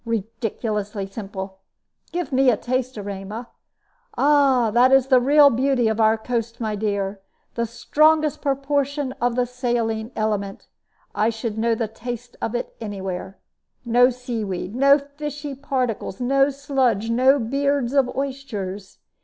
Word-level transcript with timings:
Ridiculously 0.03 1.05
simple. 1.05 1.59
Give 2.11 2.31
me 2.33 2.49
a 2.49 2.57
taste, 2.57 2.97
Erema. 2.97 3.49
Ah, 4.17 4.71
that 4.71 4.91
is 4.91 5.09
the 5.09 5.19
real 5.19 5.51
beauty 5.51 5.87
of 5.87 6.01
our 6.01 6.17
coast, 6.17 6.59
my 6.59 6.75
dear! 6.75 7.21
The 7.53 7.67
strongest 7.67 8.41
proportion 8.41 9.11
of 9.21 9.35
the 9.35 9.45
saline 9.45 10.11
element 10.15 10.65
I 11.13 11.29
should 11.29 11.55
know 11.59 11.75
the 11.75 11.87
taste 11.87 12.35
of 12.41 12.55
it 12.55 12.75
any 12.81 12.99
where. 12.99 13.37
No 13.85 14.09
sea 14.09 14.43
weed, 14.43 14.73
no 14.73 14.97
fishy 14.97 15.53
particles, 15.53 16.19
no 16.19 16.49
sludge, 16.49 17.11
no 17.11 17.37
beards 17.37 17.93
of 17.93 18.09
oysters. 18.17 18.97